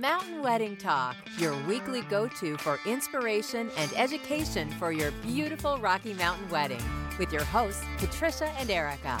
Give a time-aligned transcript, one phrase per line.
[0.00, 6.14] Mountain Wedding Talk, your weekly go to for inspiration and education for your beautiful Rocky
[6.14, 6.82] Mountain wedding,
[7.18, 9.18] with your hosts, Patricia and Erica.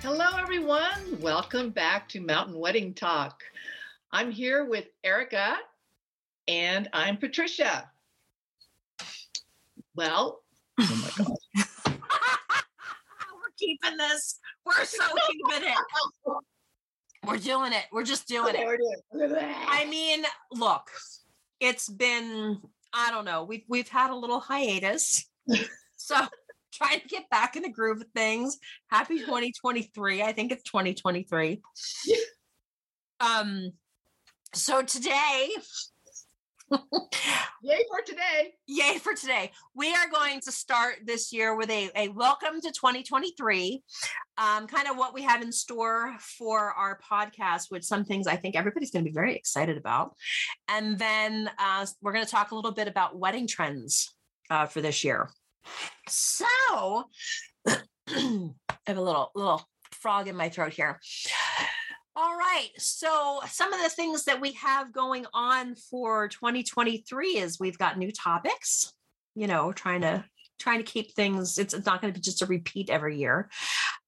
[0.00, 1.18] Hello, everyone.
[1.20, 3.42] Welcome back to Mountain Wedding Talk.
[4.12, 5.56] I'm here with Erica
[6.46, 7.90] and I'm Patricia.
[9.96, 10.42] Well,
[10.78, 11.36] oh my God.
[13.34, 14.38] We're keeping this.
[14.64, 15.74] We're so keeping it.
[17.26, 17.84] We're doing it.
[17.92, 19.02] We're just doing Okay, it.
[19.12, 19.56] doing it.
[19.68, 20.90] I mean, look,
[21.60, 22.58] it's been,
[22.94, 25.28] I don't know, we've we've had a little hiatus.
[25.96, 26.16] so
[26.72, 28.58] trying to get back in the groove of things.
[28.88, 30.22] Happy 2023.
[30.22, 31.60] I think it's 2023.
[33.20, 33.72] um
[34.54, 35.50] so today
[37.62, 38.54] Yay for today.
[38.66, 39.50] yay for today.
[39.74, 43.82] We are going to start this year with a, a welcome to 2023.
[44.38, 48.36] Um, kind of what we have in store for our podcast, which some things I
[48.36, 50.14] think everybody's going to be very excited about.
[50.68, 54.14] And then uh, we're going to talk a little bit about wedding trends
[54.48, 55.28] uh, for this year.
[56.08, 56.46] So
[57.66, 58.52] I
[58.86, 59.62] have a little little
[59.92, 60.98] frog in my throat here.
[62.16, 62.70] All right.
[62.76, 67.98] So, some of the things that we have going on for 2023 is we've got
[67.98, 68.92] new topics,
[69.34, 70.24] you know, trying to
[70.58, 73.48] trying to keep things it's, not going to be just a repeat every year.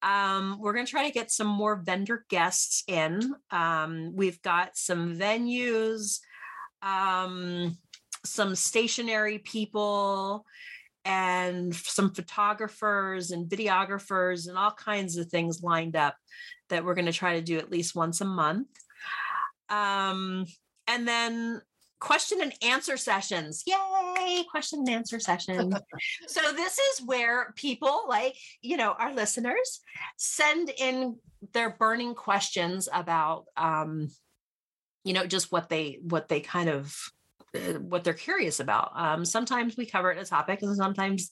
[0.03, 3.35] Um, we're going to try to get some more vendor guests in.
[3.51, 6.19] Um, we've got some venues,
[6.83, 7.79] um,
[8.25, 10.45] some stationery people,
[11.05, 16.17] and some photographers and videographers and all kinds of things lined up
[16.69, 18.69] that we're going to try to do at least once a month.
[19.69, 20.47] Um,
[20.87, 21.61] and then
[22.03, 23.63] question and answer sessions.
[23.67, 25.73] Yay, question and answer session.
[26.27, 29.81] so this is where people like, you know, our listeners
[30.17, 31.17] send in
[31.53, 34.09] their burning questions about um
[35.05, 36.97] you know, just what they what they kind of
[37.81, 38.93] what they're curious about.
[38.95, 41.31] Um, sometimes we cover it a topic, and sometimes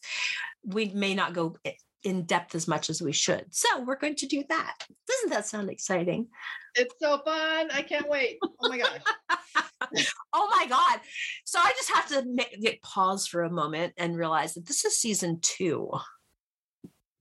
[0.65, 1.57] we may not go
[2.03, 3.45] in depth as much as we should.
[3.51, 4.87] So we're going to do that.
[5.07, 6.29] Doesn't that sound exciting?
[6.75, 7.69] It's so fun.
[7.73, 8.39] I can't wait.
[8.43, 9.01] Oh my gosh.
[10.35, 11.01] Oh my god!
[11.45, 14.85] So I just have to ma- get pause for a moment and realize that this
[14.85, 15.91] is season two,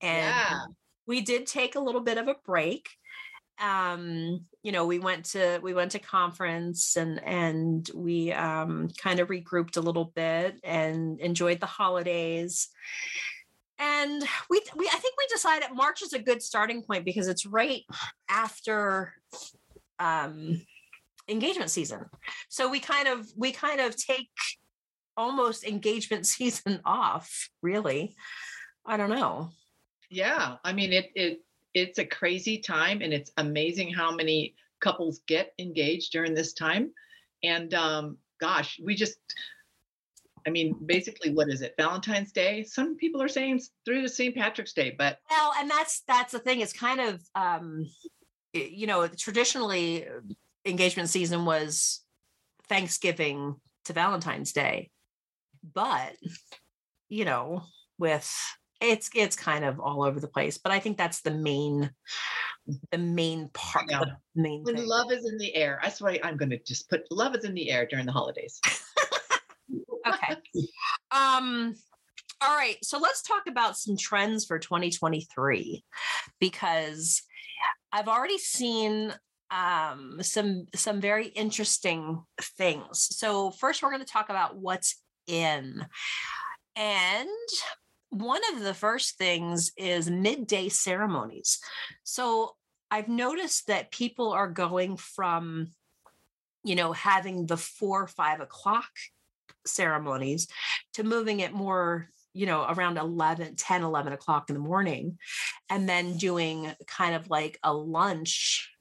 [0.02, 0.60] and Yeah.
[1.08, 2.90] we did take a little bit of a break.
[3.62, 9.20] Um, you know, we went to we went to conference and and we um, kind
[9.20, 12.70] of regrouped a little bit and enjoyed the holidays.
[13.78, 17.46] And we we I think we decided March is a good starting point because it's
[17.46, 17.84] right
[18.30, 19.14] after
[20.00, 20.62] um
[21.30, 22.06] engagement season.
[22.50, 24.30] So we kind of we kind of take
[25.16, 28.16] almost engagement season off, really.
[28.86, 29.52] I don't know.
[30.10, 30.56] Yeah.
[30.64, 31.40] I mean, it, it,
[31.74, 36.92] it's a crazy time and it's amazing how many couples get engaged during this time.
[37.44, 39.18] And um, gosh, we just,
[40.48, 41.76] I mean, basically, what is it?
[41.78, 42.64] Valentine's Day.
[42.64, 44.36] Some people are saying through to St.
[44.36, 46.62] Patrick's Day, but Well, and that's that's the thing.
[46.62, 47.86] It's kind of um
[48.54, 50.22] you know, traditionally uh,
[50.66, 52.02] engagement season was
[52.68, 53.56] Thanksgiving
[53.86, 54.90] to Valentine's Day.
[55.74, 56.16] But
[57.10, 57.64] you know,
[57.98, 58.32] with
[58.82, 61.92] it's it's kind of all over the place, but I think that's the main
[62.92, 64.00] the main part know.
[64.00, 64.88] the main when thing.
[64.88, 67.54] love is in the air, that's why I'm going to just put love is in
[67.54, 68.60] the air during the holidays.
[70.08, 70.38] okay.
[71.12, 71.76] Um
[72.42, 75.84] all right, so let's talk about some trends for 2023
[76.40, 77.22] because
[77.92, 79.14] I've already seen
[79.52, 83.10] um some some very interesting things.
[83.18, 85.86] So first we're going to talk about what's in.
[86.76, 87.30] And
[88.10, 91.60] one of the first things is midday ceremonies.
[92.04, 92.56] So
[92.92, 95.68] I've noticed that people are going from,
[96.64, 98.90] you know, having the four, five o'clock
[99.66, 100.48] ceremonies
[100.94, 105.18] to moving it more you know around 11 10 11 o'clock in the morning
[105.70, 108.72] and then doing kind of like a lunch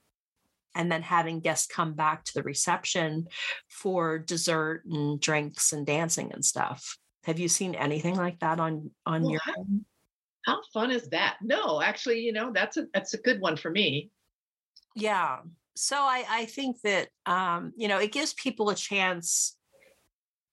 [0.74, 3.26] and then having guests come back to the reception
[3.68, 6.98] for dessert and drinks and dancing and stuff
[7.28, 9.66] have you seen anything like that on on Well, your how-
[10.46, 11.36] How fun is that?
[11.42, 14.10] No, actually, you know, that's a that's a good one for me.
[14.96, 15.40] yeah
[15.76, 19.56] so i i think that um you know it gives people a chance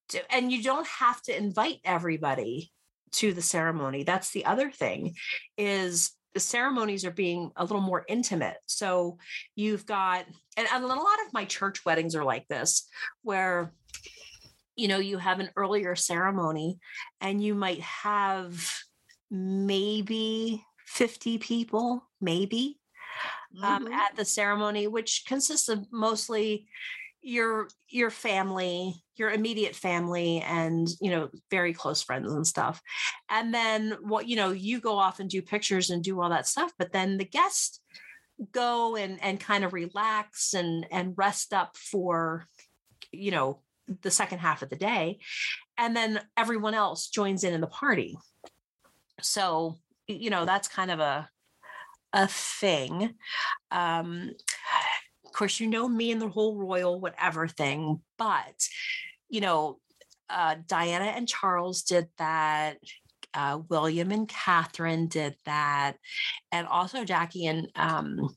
[0.09, 2.71] to and you don't have to invite everybody
[3.11, 5.15] to the ceremony that's the other thing
[5.57, 9.17] is the ceremonies are being a little more intimate so
[9.55, 10.25] you've got
[10.57, 12.87] and, and a lot of my church weddings are like this
[13.23, 13.73] where
[14.75, 16.79] you know you have an earlier ceremony
[17.21, 18.73] and you might have
[19.31, 22.79] maybe 50 people maybe
[23.63, 23.93] um, Mhm.
[23.93, 26.67] at the ceremony, which consists of mostly
[27.21, 32.81] your your family, your immediate family, and you know very close friends and stuff.
[33.29, 36.47] And then what you know, you go off and do pictures and do all that
[36.47, 37.79] stuff, but then the guests
[38.51, 42.45] go and and kind of relax and and rest up for
[43.11, 43.61] you know
[44.01, 45.19] the second half of the day
[45.77, 48.17] and then everyone else joins in in the party.
[49.21, 49.77] So
[50.07, 51.29] you know that's kind of a
[52.13, 53.15] a thing.
[53.71, 54.31] Um
[55.25, 58.69] of course you know me and the whole royal whatever thing but
[59.27, 59.79] you know
[60.29, 62.77] uh diana and charles did that
[63.35, 65.97] uh, William and Catherine did that,
[66.51, 68.29] and also Jackie and um,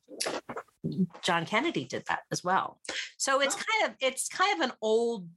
[1.22, 2.80] John Kennedy did that as well.
[3.16, 3.62] So it's Oh.
[3.80, 5.28] kind of it's kind of an old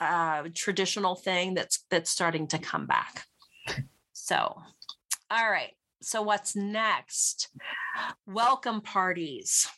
[0.00, 3.24] uh, traditional thing that's that's starting to come back.
[4.12, 4.36] So,
[5.30, 5.72] all right.
[6.02, 7.48] So what's next?
[8.26, 9.68] Welcome parties.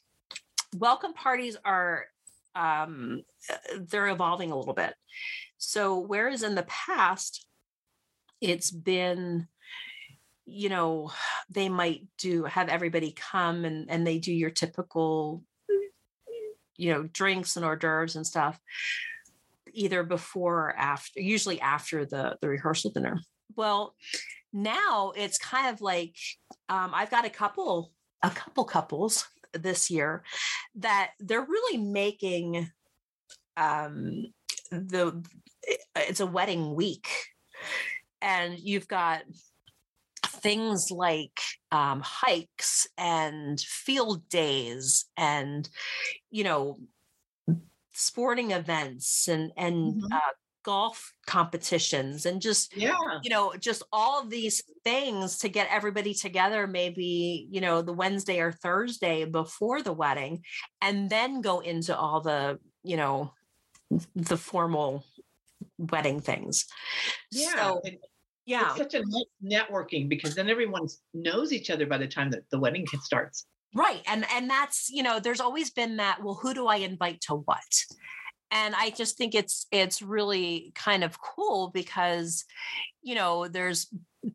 [0.77, 2.07] Welcome parties are
[2.55, 3.23] um,
[3.89, 4.95] they're evolving a little bit.
[5.57, 7.47] So whereas in the past
[8.41, 9.47] it's been
[10.51, 11.11] you know
[11.51, 15.43] they might do have everybody come and and they do your typical
[16.77, 18.59] you know drinks and hors d'oeuvres and stuff
[19.73, 23.21] either before or after usually after the the rehearsal dinner.
[23.57, 23.95] Well
[24.53, 26.17] now it's kind of like
[26.69, 27.93] um, i've got a couple
[28.23, 30.25] a couple couples this year
[30.75, 32.69] that they're really making
[33.57, 34.25] um
[34.73, 35.23] the
[35.97, 37.09] it's a wedding week.
[38.23, 39.23] And you've got
[40.43, 41.41] things like
[41.73, 45.69] um, hikes and field days and
[46.31, 46.79] you know
[47.93, 50.13] sporting events and and Mhm.
[50.13, 50.33] uh,
[50.63, 52.95] golf competitions and just Yeah.
[53.23, 57.95] you know just all of these things to get everybody together maybe you know the
[57.95, 60.45] wednesday or thursday before the wedding
[60.83, 63.33] and then go into all the you know
[64.15, 65.03] the formal
[65.79, 66.67] wedding things
[67.33, 67.55] Yeah.
[67.55, 67.83] so
[68.51, 68.71] yeah.
[68.71, 72.43] It's such a nice networking because then everyone knows each other by the time that
[72.51, 73.47] the wedding starts.
[73.75, 77.21] right and and that's you know there's always been that well who do i invite
[77.21, 77.73] to what?
[78.51, 82.45] And i just think it's it's really kind of cool because
[83.03, 83.87] you know there's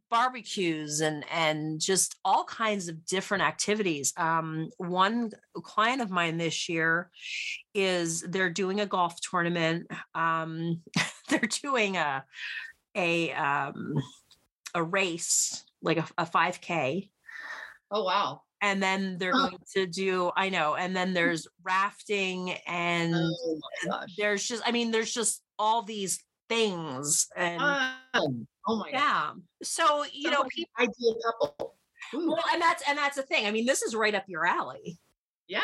[0.10, 4.14] barbecues and and just all kinds of different activities.
[4.18, 7.12] Um one client of mine this year
[7.74, 9.92] is they're doing a golf tournament.
[10.16, 10.82] Um
[11.30, 12.24] they're doing a
[12.96, 13.96] a um
[14.74, 17.10] a race like a, a 5k
[17.92, 18.42] Oh wow.
[18.62, 24.44] and then they're going to do i know and then there's rafting and Oh there's
[24.44, 28.48] just i mean there's just all these things and Fun.
[28.68, 29.32] Oh my yeah
[29.62, 31.76] so you know Sounds people ideal couple.
[32.14, 34.46] Ooh, well and that's and that's the thing i mean this is right up your
[34.46, 34.98] alley
[35.48, 35.64] yes.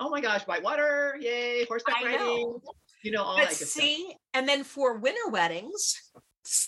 [0.00, 0.42] Oh my gosh.
[0.44, 1.16] Whitewater.
[1.20, 1.64] Yay.
[1.66, 2.18] Horseback riding.
[2.18, 2.62] know.
[3.02, 3.82] You know all but that good stuff.
[3.84, 6.10] see and then for winter weddings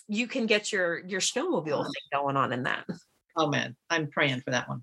[0.08, 1.82] you can get your your snowmobile Oh.
[1.84, 2.87] thing going on in that
[3.37, 4.82] Oh man, I'm praying for that one.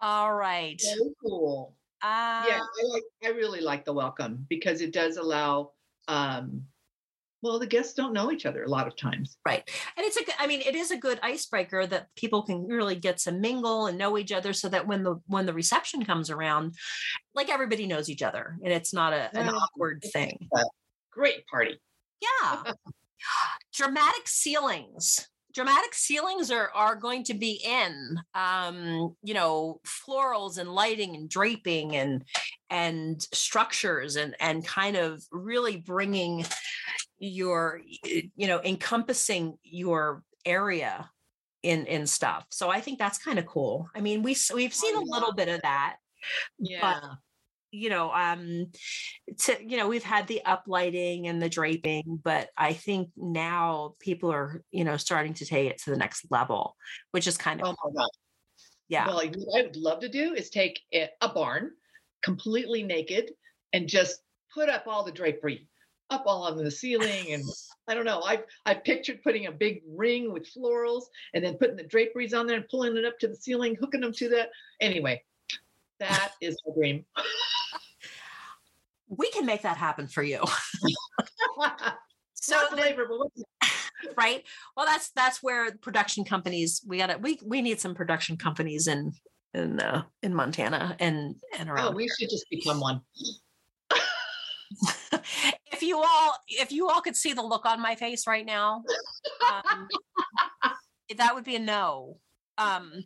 [0.00, 1.74] All right Very cool.
[2.02, 5.72] uh, yeah i like i really like the welcome because it does allow
[6.08, 6.62] um
[7.42, 9.62] well the guests don't know each other a lot of times Right.
[9.96, 12.94] And it's a good, I mean, it is a good icebreaker that people can really
[12.96, 16.30] get to mingle and know each other so that when the when the reception comes
[16.30, 16.74] around,
[17.34, 20.48] like everybody knows each other and it's not a, an awkward thing.
[21.10, 21.78] great party
[22.20, 22.72] Yeah.
[23.74, 25.28] Dramatic ceilings.
[25.52, 31.28] Dramatic ceilings are are going to be in um, you know, florals and lighting and
[31.28, 32.24] draping and
[32.70, 36.44] and structures and and kind of really bringing
[37.18, 41.10] your you know encompassing your area
[41.62, 44.96] in in stuff so i think that's kind of cool i mean we we've seen
[44.96, 45.96] a little bit of that
[46.58, 47.00] yeah
[47.70, 48.66] you know um
[49.38, 54.32] to you know we've had the uplighting and the draping but i think now people
[54.32, 56.76] are you know starting to take it to the next level
[57.12, 58.08] which is kind of oh my god
[58.88, 59.06] yeah.
[59.06, 61.70] Well like, what i would love to do is take a, a barn
[62.22, 63.30] completely naked
[63.72, 64.20] and just
[64.52, 65.68] put up all the drapery
[66.10, 67.44] up all on the ceiling and
[67.88, 71.76] i don't know i i pictured putting a big ring with florals and then putting
[71.76, 74.50] the draperies on there and pulling it up to the ceiling hooking them to that
[74.80, 75.22] anyway
[76.00, 77.04] that is my dream.
[79.08, 80.42] We can make that happen for you.
[82.42, 83.06] So labor,
[84.16, 84.42] right?
[84.74, 89.12] Well that's that's where production companies we gotta we we need some production companies in
[89.52, 91.94] in uh in montana and and Oh, around.
[91.96, 93.02] we should just become one.
[95.72, 98.82] if you all if you all could see the look on my face right now
[99.52, 99.86] um,
[101.18, 102.16] that would be a no.
[102.56, 103.04] Um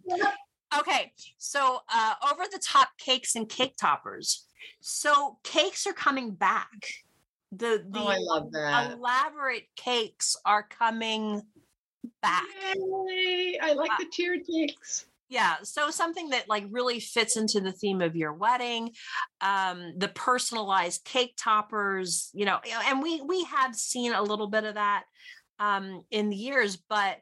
[1.44, 4.46] so uh, over the top cakes and cake toppers.
[4.80, 6.88] So cakes are coming back.
[7.52, 8.92] The the Oh, I love that.
[8.92, 11.42] elaborate cakes are coming
[12.22, 12.44] back.
[12.74, 15.04] Yay, I like the tiered cakes.
[15.28, 18.92] Yeah, so something that like really fits into the theme of your wedding,
[19.42, 24.64] um, the personalized cake toppers, you know, and we we have seen a little bit
[24.64, 25.04] of that
[25.58, 27.18] um, in the years, but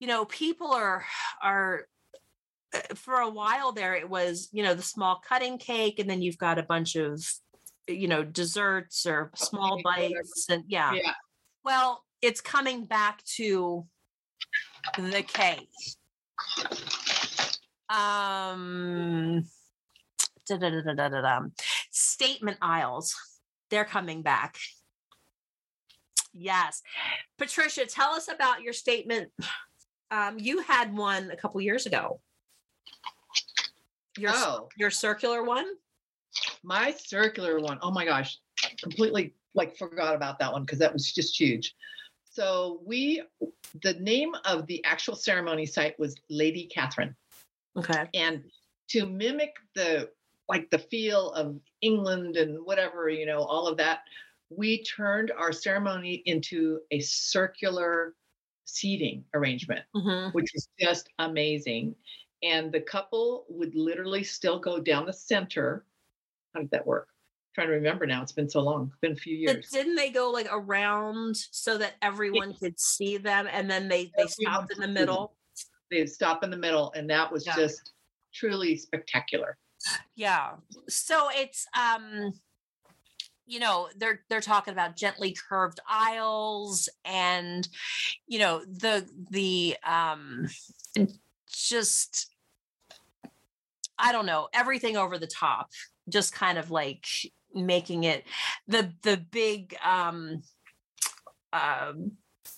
[0.00, 1.04] you know, people are
[1.42, 1.91] are uh,
[2.94, 6.38] for a while there it was you know the small cutting cake and then you've
[6.38, 7.22] got a bunch of
[7.88, 10.14] you know desserts or small whatever.
[10.14, 11.12] bites and yeah Yeah.
[11.64, 13.86] well it's coming back to
[14.96, 15.68] the cake
[17.90, 19.44] um
[20.46, 21.40] da-da-da-da-da-da.
[21.90, 23.14] statement aisles
[23.70, 24.56] they're coming back
[26.32, 26.82] yes
[27.38, 29.30] patricia tell us about your statement
[30.10, 32.20] um, you had one a couple years ago
[34.18, 35.66] your Oh, your circular one
[36.62, 37.78] my circular one.
[37.82, 38.38] Oh my gosh,
[38.80, 41.74] completely like forgot about that one because that was just huge.
[42.24, 43.22] So we,
[43.82, 47.14] the name of the actual ceremony site was Lady Catherine,
[47.76, 48.44] okay and
[48.88, 50.10] to mimic the
[50.48, 54.00] like the feel of England and whatever you know, all of that,
[54.50, 58.14] we turned our ceremony into a circular
[58.64, 59.84] seating arrangement.
[59.94, 60.32] Mhm.
[60.32, 61.94] which was just amazing.
[62.42, 65.86] And the couple would literally still go down the center.
[66.54, 67.08] How did that work?
[67.54, 68.22] trying to remember now.
[68.22, 68.86] It's been so long.
[68.88, 69.68] It's been a few But years.
[69.70, 74.22] didn't they go like around so that everyone could see them and then they they
[74.22, 74.94] Everyone stopped in the could see them.
[74.94, 75.36] middle
[75.90, 77.54] They'd stop in the middle, and that was Yeah.
[77.54, 77.92] just
[78.32, 79.58] truly spectacular.
[80.16, 80.56] yeah
[80.88, 82.32] so it's um
[83.44, 87.68] you know they're they're talking about gently curved aisles and
[88.26, 90.46] you know the the um
[91.46, 92.31] just
[94.02, 95.68] i don't know everything over the top
[96.08, 97.06] just kind of like
[97.54, 98.24] making it
[98.66, 100.42] the the big um
[101.52, 102.12] um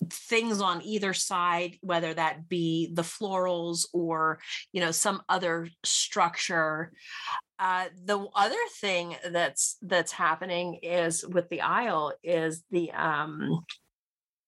[0.09, 4.39] things on either side whether that be the florals or
[4.71, 6.91] you know some other structure.
[7.59, 13.63] Uh the other thing that's that's happening is with the aisle is the um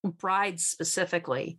[0.04, 1.58] brides specifically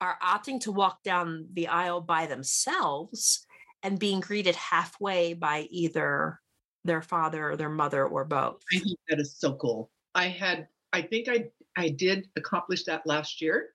[0.00, 3.43] are opting to walk down the aisle by themselves
[3.84, 6.40] and being greeted halfway by either
[6.84, 9.90] their father or their mother or both I think that is so cool.
[10.14, 13.70] I had, I think I, I did accomplish that last year,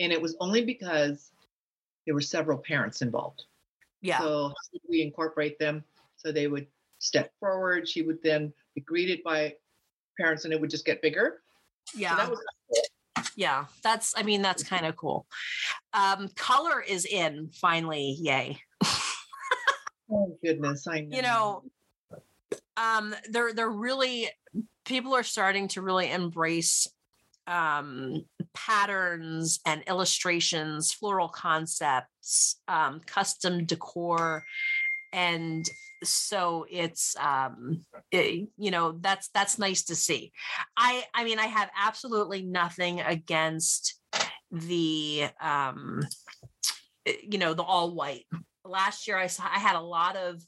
[0.00, 1.30] and it was only because
[2.04, 3.44] there were several parents involved.
[4.00, 4.52] yeah So
[4.88, 5.84] we incorporate them
[6.16, 6.66] so they would
[6.98, 7.88] step forward?
[7.88, 9.54] She would then be greeted by
[10.18, 11.42] parents, and it would just get bigger.
[11.94, 12.40] yeah So that was
[13.34, 15.26] yeah that's i mean that's kind of cool
[15.92, 18.58] um color is in finally yay
[20.10, 21.16] oh goodness, I know.
[21.16, 21.62] you know
[22.76, 24.28] um they're they're really
[24.84, 26.86] people are starting to really embrace
[27.46, 34.44] um patterns and illustrations floral concepts um custom decor
[35.12, 35.68] and
[36.04, 40.32] so it's um it- you know that's that's nice to see
[40.76, 43.98] i i mean i have absolutely nothing against
[44.50, 46.00] the um
[47.06, 48.26] eh, you know the all white
[48.68, 50.42] last year i saw i had a lot of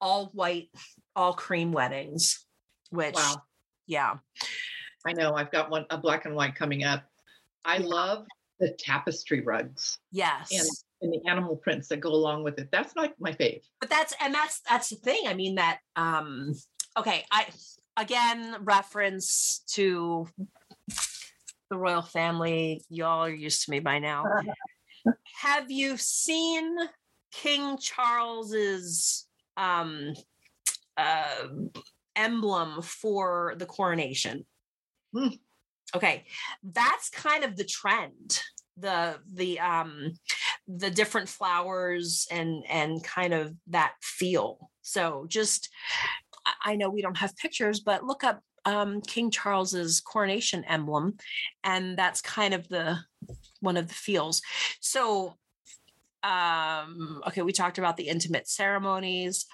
[0.00, 0.68] all white
[1.16, 2.44] all cream weddings
[2.90, 3.42] which Wow.
[3.86, 4.14] yeah
[5.06, 5.32] I know.
[5.34, 7.02] I've got one a black and white coming up.
[7.64, 8.26] I love
[8.58, 12.68] the tapestry rugs yes and the animal prints that go along with it.
[12.70, 13.62] That's like my fave.
[13.80, 16.52] but that's and that's that's the thing i mean that um
[16.98, 17.46] okay i
[17.96, 20.28] again reference to
[21.70, 24.26] the royal family y'all are used to me by now
[25.40, 26.76] have you seen
[27.32, 30.12] king charles's um
[30.96, 31.46] uh
[32.16, 34.44] emblem for the coronation.
[35.14, 35.28] Hmm.
[35.94, 36.24] okay
[36.62, 38.40] that's kind of the trend.
[38.76, 40.12] The the um
[40.68, 44.70] the different flowers and and kind of that feel.
[44.82, 45.68] So just
[46.46, 51.16] I- i know we don't have pictures but look up um king charles's coronation emblem
[51.64, 52.98] and that's kind of the
[53.60, 54.40] one of the feels.
[54.80, 55.34] So
[56.22, 59.46] um okay we talked about the intimate ceremonies.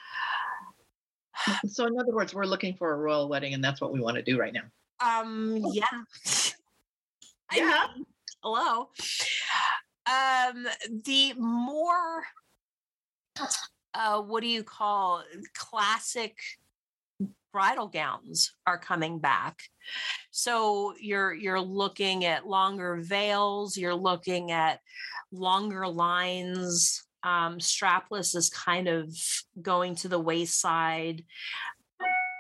[1.67, 4.17] So in other words, we're looking for a royal wedding, and that's what we want
[4.17, 4.63] to do right now.
[5.01, 5.85] um yeah.
[7.55, 7.87] Yeah.
[7.95, 8.05] mean,
[8.43, 8.89] hello.
[10.07, 10.67] Um
[11.05, 12.25] the more
[13.95, 15.23] uh what do you call
[15.55, 16.37] classic
[17.53, 19.63] bridal gowns are coming back.
[20.31, 24.81] So you're you're looking at longer veils you're looking at
[25.33, 29.11] longer lines um, strapless is kind of
[29.61, 31.25] going to the wayside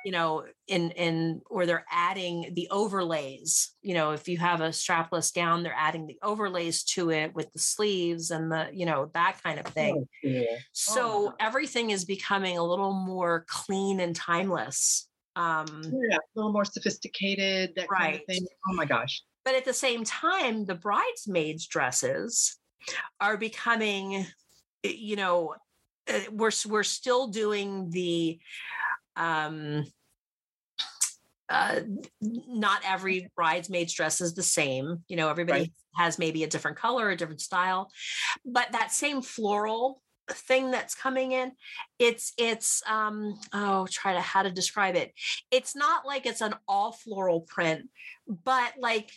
[0.04, 4.68] you know in in or they're adding the overlays you know if you have a
[4.68, 9.10] strapless gown they're adding the overlays to it with the sleeves and the you know
[9.14, 10.46] that kind of thing Oh, cool.
[10.72, 11.34] so Oh.
[11.40, 17.72] everything is becoming a little more clean and timeless um yeah, a little more sophisticated,
[17.76, 18.20] that kind Right.
[18.20, 18.46] of thing.
[18.70, 19.22] Oh my gosh.
[19.44, 22.56] but at the same time the bridesmaids dresses
[23.20, 24.26] are becoming
[24.84, 25.54] eh, you know
[26.08, 28.38] uh, we're we're still doing the
[29.16, 29.84] um
[31.48, 31.80] uh
[32.20, 35.72] not every bridesmaid's dress is the same you know everybody Right.
[35.94, 37.90] has maybe a different color a different style.
[38.44, 41.52] But that same floral thing that's coming in
[42.00, 45.12] it's it's um oh try to how to describe it.
[45.52, 47.88] It's not like it's an all floral print
[48.26, 49.12] but like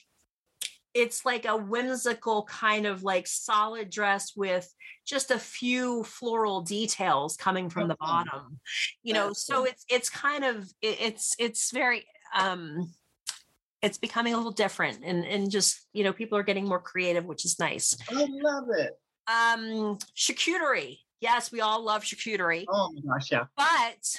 [0.99, 4.71] it's like a whimsical kind of like solid dress with
[5.05, 8.59] just a few floral details coming from the bottom
[9.03, 12.05] you know so it's it's kind of it's it's very
[12.37, 12.89] um
[13.81, 17.25] it's becoming a little different and and just you know people are getting more creative
[17.25, 17.97] which is nice.
[18.09, 18.99] I love it.
[19.27, 20.99] um charcuterie.
[21.21, 22.65] Yes we all love charcuterie.
[22.69, 23.45] Oh my gosh, yeah.
[23.55, 24.15] but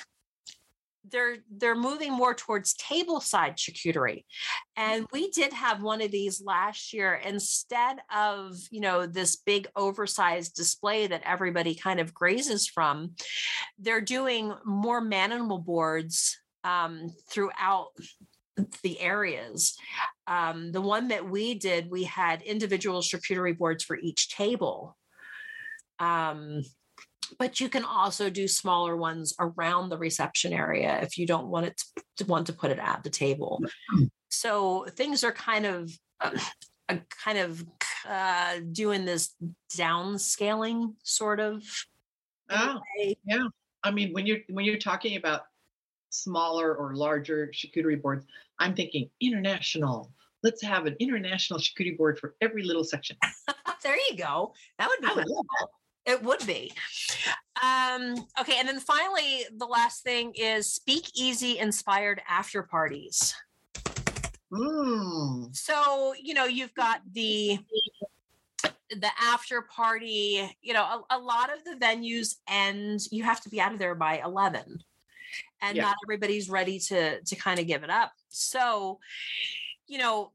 [1.08, 4.24] they're they're moving more towards table side charcuterie
[4.76, 9.66] and we did have one of these last year instead of you know this big
[9.76, 13.12] oversized display that everybody kind of grazes from
[13.78, 17.88] they're doing more manimal boards um, throughout
[18.82, 19.76] the areas.
[20.26, 24.96] Um, the one that we did we had individual charcuterie boards for each table.
[25.98, 26.62] Um,
[27.38, 31.66] but you can also do smaller ones around the reception area if you don't want
[31.66, 31.82] it
[32.16, 33.62] to, want to put it at the table
[34.28, 36.30] so things are kind of uh,
[37.24, 37.64] kind of
[38.08, 39.34] uh, doing this
[39.76, 41.62] downscaling sort of
[42.50, 43.16] Oh, way.
[43.82, 45.42] I mean, when you're when you're talking about
[46.10, 48.26] smaller or larger charcuterie boards,
[48.58, 50.12] I'm thinking international.
[50.42, 53.16] Let's have an international charcuterie board for every little section.
[53.82, 55.46] there you go that would be I would cool.
[56.06, 56.72] It would be.
[57.62, 63.34] Um, okay, and then finally, the last thing is speakeasy inspired after parties.
[64.52, 67.58] Mm, So, you know, you've got the
[68.90, 73.48] the after party, you know, a, a lot of the venues end, you have to
[73.48, 74.80] be out of there by 11.
[75.62, 75.82] And Yeah.
[75.84, 78.12] not everybody's ready to to kind of give it up.
[78.30, 78.98] So,
[79.86, 80.32] you know,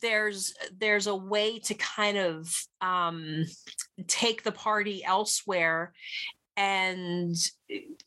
[0.00, 3.44] there's there's a way to kind of um
[4.06, 5.92] take the party elsewhere
[6.56, 7.34] and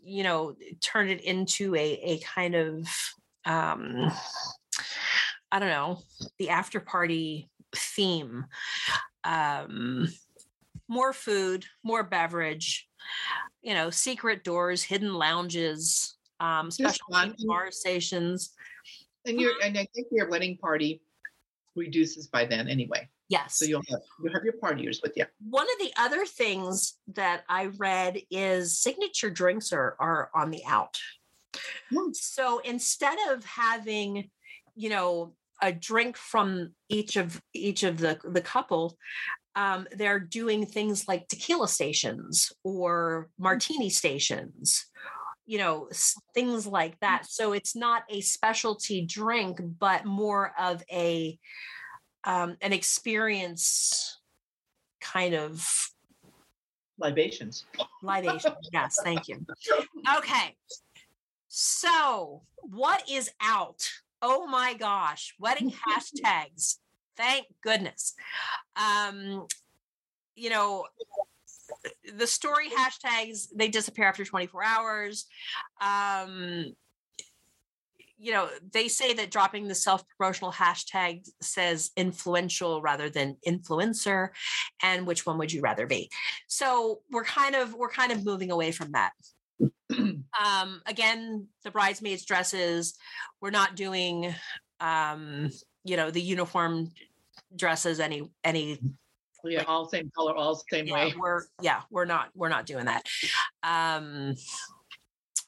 [0.03, 2.87] you know turn it into a a kind of
[3.45, 4.11] um
[5.51, 5.99] i don't know
[6.37, 8.45] the after party theme.
[9.23, 10.07] Um
[10.87, 12.87] more food more beverage
[13.63, 17.05] you know secret doors hidden lounges um special
[17.47, 18.51] bar stations.
[19.25, 21.01] And your and I think your wedding party
[21.75, 23.09] reduces by then anyway.
[23.29, 25.25] Yes So you'll have you'll have your partiers with you.
[25.39, 30.63] one of the other things that I read is signature drinks are are on the
[30.65, 30.97] out.
[31.91, 32.11] Hmm.
[32.13, 34.29] So instead of having,
[34.75, 38.97] you know, a drink from each of each of the the couple,
[39.55, 44.85] um, they're doing things like tequila stations or martini stations.
[45.47, 45.89] You know,
[46.33, 47.27] things like that.
[47.27, 51.37] So it's not a specialty drink, but more of a
[52.25, 54.19] um, an experience
[54.99, 55.89] kind of
[56.97, 57.65] Libations.
[58.01, 58.53] libation.
[58.71, 59.45] yes, thank you.
[60.17, 60.55] Okay.
[61.47, 63.89] So, what is out?
[64.21, 66.77] Oh my gosh, wedding hashtags.
[67.17, 68.15] Thank goodness.
[68.75, 69.47] Um,
[70.35, 70.85] you know,
[72.15, 75.25] the story hashtags they disappear after 24 hours.
[75.81, 76.73] Um,
[78.17, 84.29] you know, they say that dropping the self promotional hashtag says influential rather than influencer.
[84.81, 86.09] And which one would you rather be?
[86.47, 89.11] So we're kind of we're kind of moving away from that.
[90.43, 92.95] Um, again, the bridesmaids dresses.
[93.39, 94.35] We're not doing,
[94.81, 95.49] um,
[95.85, 96.91] you know, the uniform
[97.55, 98.79] dresses any any
[99.45, 101.13] yeah, Like- all same color, all same yeah, way.
[101.17, 103.05] we're yeah we're not we're not doing that
[103.63, 104.35] um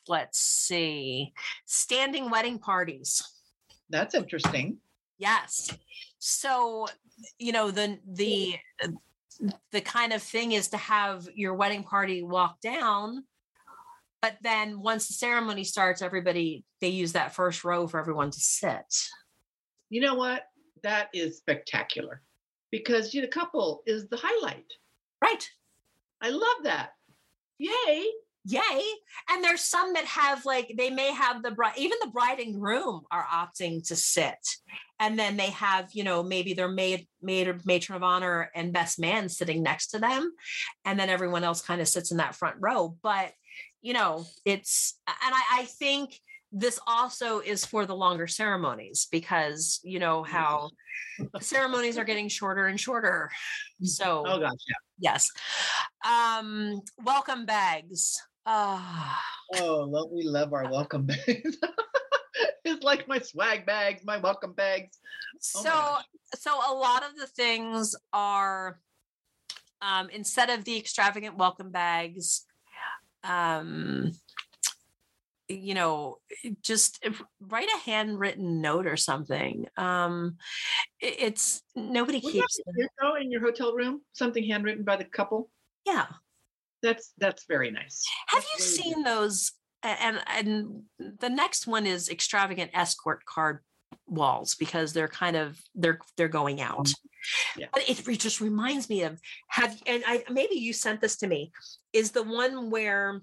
[0.09, 1.33] let's see
[1.65, 3.21] standing wedding parties
[3.89, 4.77] That's interesting.
[5.17, 5.71] yes
[6.19, 6.87] so
[7.39, 8.55] you know the the
[9.71, 13.23] the kind of thing is to have your wedding party walk down
[14.21, 18.39] but then once the ceremony starts everybody they use that first row for everyone to
[18.39, 19.09] sit
[19.89, 20.43] You know what?
[20.83, 22.21] That is spectacular
[22.71, 24.65] because you know, the couple is the highlight.
[25.21, 25.47] right
[26.21, 26.89] I love that.
[27.59, 28.05] Yay.
[28.49, 28.81] Yay.
[29.29, 32.59] And there's some that have like they may have the bride, even the bride and
[32.59, 34.37] groom are opting to sit.
[34.99, 38.71] And then they have, you know, maybe their maid, maid or matron of honor and
[38.71, 40.31] best man sitting next to them.
[40.85, 42.95] And then everyone else kind of sits in that front row.
[43.03, 43.33] But,
[43.81, 46.17] you know, it's and I, I think
[46.51, 50.69] this also is for the longer ceremonies because you know how
[51.41, 53.29] ceremonies are getting shorter and shorter
[53.83, 55.11] so Oh gosh, yeah.
[55.11, 55.29] yes
[56.07, 59.21] um welcome bags Ah,
[59.55, 61.57] Oh, don't we love our welcome bags?
[62.65, 64.99] it's like my swag bags, my welcome bags.
[65.55, 65.97] Oh so
[66.35, 68.79] so a lot of the things are
[69.81, 72.45] um instead of the extravagant welcome bags
[73.23, 74.11] um
[75.47, 76.17] you know
[76.61, 77.05] just
[77.39, 80.37] write a handwritten note or something um
[80.99, 82.75] it- it's nobody that keeps be them.
[82.75, 85.49] cute, though, in your hotel room, something handwritten by the couple.
[85.85, 86.07] yeah
[86.83, 88.03] That's that's very nice.
[88.27, 89.51] have That's you seen those
[89.83, 90.83] and and
[91.19, 93.59] the next one is extravagant escort card
[94.05, 96.89] walls because they're kind of they're they're going out
[97.57, 97.67] Yeah.
[97.73, 101.51] but it just reminds me of have and i maybe you sent this to me
[101.93, 103.21] is the one where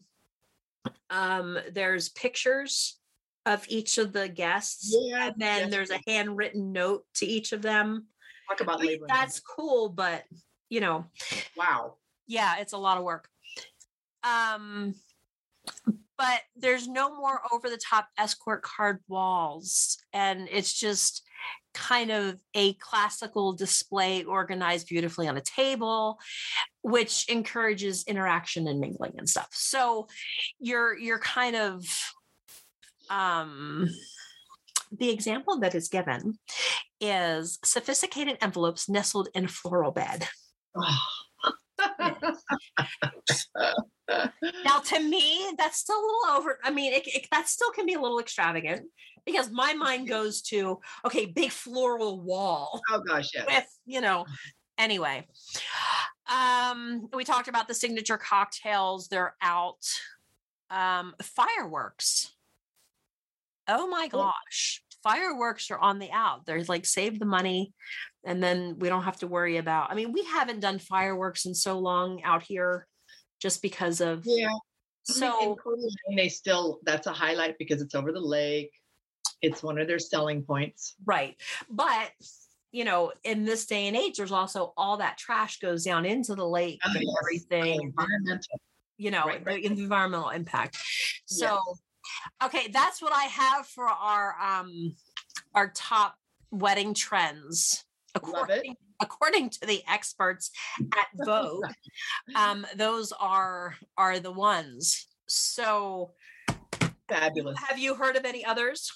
[1.10, 2.98] um there's pictures
[3.46, 7.52] of each of the guests Yeah, and then yes, there's a handwritten note to each
[7.52, 8.06] of them
[8.48, 9.06] Talk about labor.
[9.08, 10.24] that's cool but
[10.70, 11.04] you know
[11.56, 11.96] wow.
[12.26, 13.28] yeah it's a lot of work
[14.24, 14.94] um
[16.16, 21.22] but there's no more over the top escort card walls and it's just
[21.74, 26.18] kind of a classical display organized beautifully on a table
[26.82, 29.48] which encourages interaction and mingling and stuff.
[29.52, 30.06] So
[30.60, 31.84] you're you're kind of
[33.10, 33.88] um
[34.96, 36.38] the example that is given
[37.00, 40.28] is sophisticated envelopes nestled in a floral bed
[44.64, 46.58] Now, to me, that's still a little over.
[46.62, 48.82] I mean, it, it, that still can be a little extravagant
[49.24, 53.46] because my mind goes to okay, big floral wall oh gosh, yes.
[53.46, 54.26] with you know.
[54.76, 55.26] Anyway,
[56.30, 59.08] um, we talked about the signature cocktails.
[59.08, 59.78] They're out.
[60.70, 62.32] Um, fireworks.
[63.68, 64.18] Oh my Oh.
[64.18, 66.46] gosh, fireworks are on the out.
[66.46, 67.72] There's like save the money,
[68.24, 69.92] and then we don't have to worry about.
[69.92, 72.86] I mean, we haven't done fireworks in so long out here,
[73.40, 74.48] just because of Yeah.
[75.04, 78.20] so I mean, in Coeur d'Alene, they still that's a highlight because it's over the
[78.20, 78.72] lake.
[79.42, 80.94] It's one of their selling points.
[81.04, 81.36] Right.
[81.68, 82.10] But,
[82.72, 86.34] you know, in this day and age, there's also all that trash goes down into
[86.34, 87.14] the lake Oh, and yes.
[87.22, 88.60] everything, Environmental.
[88.96, 90.78] you know, Right, the environmental impact.
[91.28, 91.38] Yes.
[92.42, 94.94] Okay, that's what I have for our um
[95.54, 96.16] our top
[96.50, 97.84] wedding trends.
[98.14, 101.64] According, according to the experts at Vogue,
[102.36, 105.08] um, those are are the ones.
[105.26, 106.12] So,
[107.08, 107.58] Fabulous.
[107.68, 108.92] have you heard of any others?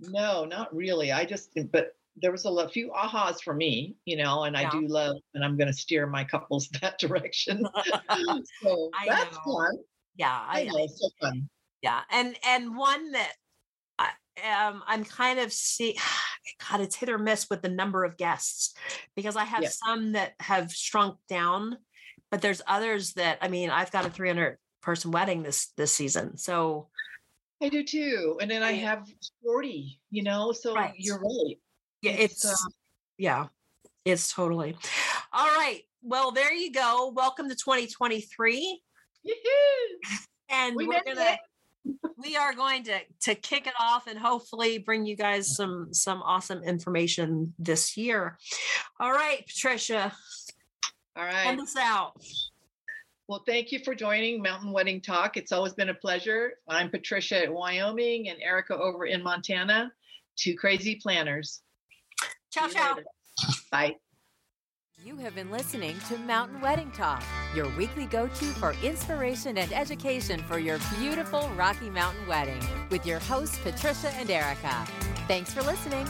[0.00, 1.12] No, not really.
[1.12, 4.68] I just, but there was a lo- few ahas for me, you know, and Yeah.
[4.68, 7.66] I do love, and I'm going to steer my couples that direction.
[8.62, 9.54] so I that's know.
[9.54, 9.76] fun.
[10.16, 11.48] Yeah, I I, know, it's so fun.
[11.86, 13.32] Yeah and and one that
[13.98, 14.08] I,
[14.66, 15.96] um i'm kind of see
[16.70, 18.74] god it's hit or miss with the number of guests
[19.14, 19.68] because i have Yeah.
[19.70, 21.78] some that have shrunk down
[22.30, 26.36] but there's others that i mean i've got a 300 person wedding this this season
[26.36, 26.88] so
[27.62, 28.36] I do too.
[28.38, 29.08] And then I have
[29.42, 30.92] 40, you know, so Right.
[30.98, 31.56] you're right.
[32.02, 32.68] yeah It's, it's, uh,
[33.16, 33.46] yeah
[34.04, 34.76] it's totally
[35.32, 38.82] all right well there you go welcome to 2023
[39.22, 39.98] Yee-hoo!
[40.50, 41.38] and We we are gonna it.
[42.16, 46.22] We are going to to kick it off and hopefully bring you guys some some
[46.22, 48.38] awesome information this year
[49.00, 50.12] all right patricia
[51.16, 51.46] All right.
[51.46, 52.12] end us out
[53.28, 55.36] Well, thank you for joining Mountain Wedding Talk.
[55.36, 56.52] It's always been a pleasure.
[56.68, 59.90] I'm Patricia at Wyoming and Erica over in Montana.
[60.36, 61.62] Two crazy planners.
[62.52, 63.04] ciao ciao later.
[63.72, 63.96] Bye.
[65.06, 67.22] You have been listening to Mountain Wedding Talk,
[67.54, 73.06] your weekly go to for inspiration and education for your beautiful Rocky Mountain wedding with
[73.06, 74.84] your hosts, Patricia and Erica.
[75.28, 76.08] Thanks for listening.